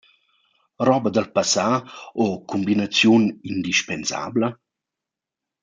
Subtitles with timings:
[0.87, 1.67] Roba dal passà
[2.23, 4.47] o cumbinaziun indispensabla?